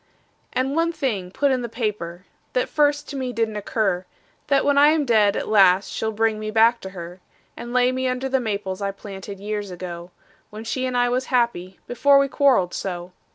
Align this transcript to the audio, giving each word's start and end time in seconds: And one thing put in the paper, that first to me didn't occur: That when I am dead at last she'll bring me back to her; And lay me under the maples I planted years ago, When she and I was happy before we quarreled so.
And 0.51 0.75
one 0.75 0.91
thing 0.91 1.29
put 1.29 1.51
in 1.51 1.61
the 1.61 1.69
paper, 1.69 2.25
that 2.53 2.67
first 2.67 3.07
to 3.09 3.15
me 3.15 3.31
didn't 3.31 3.55
occur: 3.55 4.03
That 4.47 4.65
when 4.65 4.75
I 4.75 4.87
am 4.87 5.05
dead 5.05 5.35
at 5.37 5.47
last 5.47 5.89
she'll 5.91 6.11
bring 6.11 6.39
me 6.39 6.49
back 6.49 6.81
to 6.81 6.89
her; 6.89 7.19
And 7.55 7.71
lay 7.71 7.91
me 7.91 8.07
under 8.07 8.27
the 8.27 8.39
maples 8.39 8.81
I 8.81 8.89
planted 8.89 9.39
years 9.39 9.69
ago, 9.69 10.09
When 10.49 10.63
she 10.63 10.87
and 10.87 10.97
I 10.97 11.09
was 11.09 11.25
happy 11.25 11.77
before 11.85 12.17
we 12.17 12.27
quarreled 12.27 12.73
so. 12.73 13.11